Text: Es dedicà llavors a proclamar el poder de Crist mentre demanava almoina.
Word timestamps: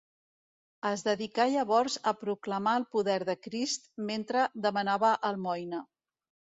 Es 0.91 1.03
dedicà 1.07 1.45
llavors 1.51 1.99
a 2.13 2.15
proclamar 2.23 2.75
el 2.81 2.87
poder 2.97 3.21
de 3.31 3.39
Crist 3.47 3.89
mentre 4.11 4.51
demanava 4.69 5.17
almoina. 5.33 5.89